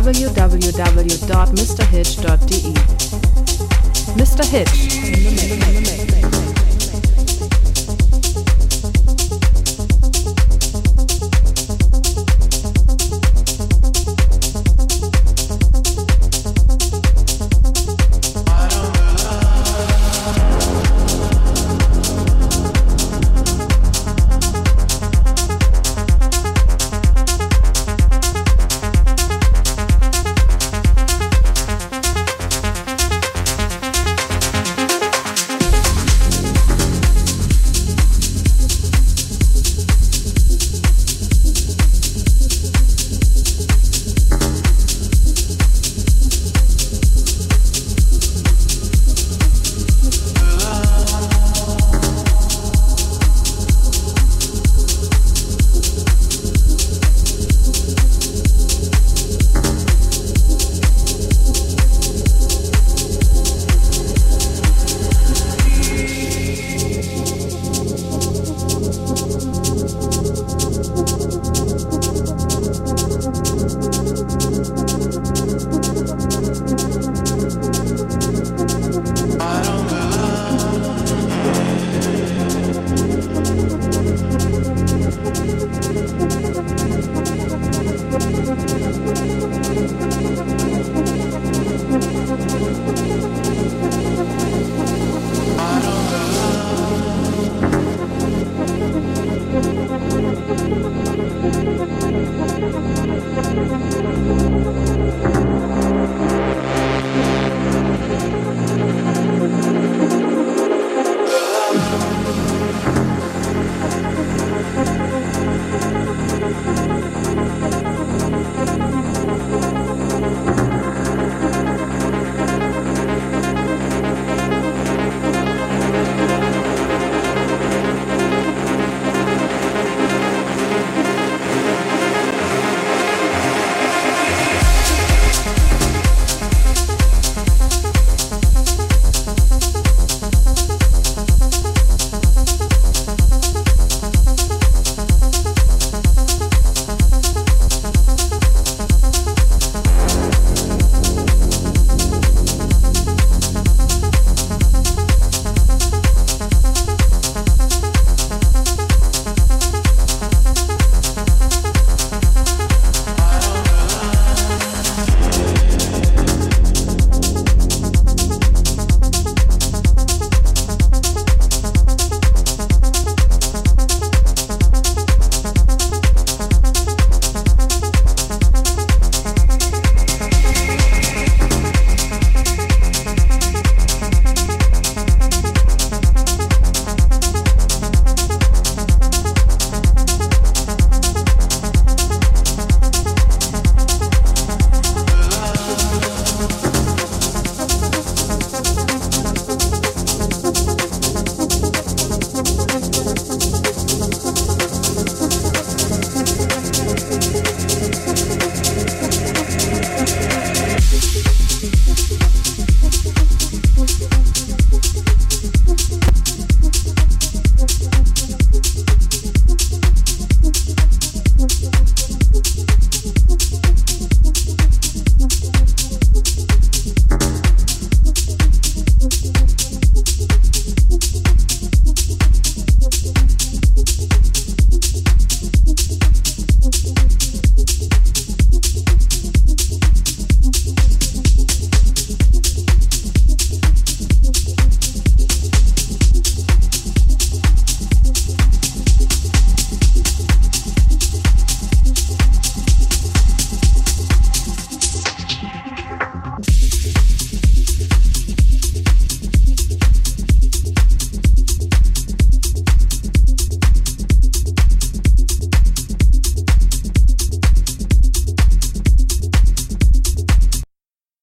Visit 0.00 0.34